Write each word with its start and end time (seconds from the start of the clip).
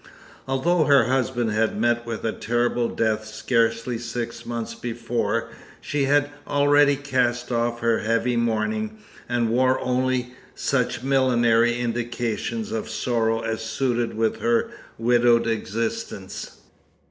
Although 0.47 0.85
her 0.85 1.03
husband 1.03 1.51
had 1.51 1.77
met 1.79 2.07
with 2.07 2.23
a 2.25 2.31
terrible 2.31 2.87
death 2.87 3.27
scarcely 3.27 3.99
six 3.99 4.47
months 4.47 4.73
before, 4.73 5.51
she 5.79 6.05
had 6.05 6.31
already 6.47 6.95
cast 6.95 7.51
off 7.51 7.81
her 7.81 7.99
heavy 7.99 8.35
mourning, 8.35 8.97
and 9.29 9.49
wore 9.51 9.79
only 9.79 10.33
such 10.55 11.03
millinery 11.03 11.79
indications 11.79 12.71
of 12.71 12.89
sorrow 12.89 13.41
as 13.41 13.61
suited 13.61 14.15
with 14.17 14.39
her 14.39 14.71
widowed 14.97 15.45
existence. 15.45 16.61